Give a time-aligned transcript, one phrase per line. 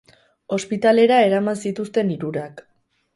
[0.55, 2.65] Ospitalera eraman zituzten hirurak.